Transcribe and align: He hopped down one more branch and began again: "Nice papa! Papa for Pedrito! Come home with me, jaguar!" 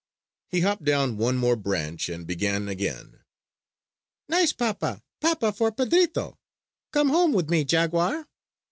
He 0.49 0.61
hopped 0.61 0.83
down 0.83 1.17
one 1.17 1.37
more 1.37 1.55
branch 1.55 2.09
and 2.09 2.25
began 2.25 2.67
again: 2.67 3.19
"Nice 4.27 4.51
papa! 4.51 5.03
Papa 5.19 5.51
for 5.53 5.71
Pedrito! 5.71 6.39
Come 6.91 7.09
home 7.09 7.33
with 7.33 7.51
me, 7.51 7.63
jaguar!" 7.63 8.27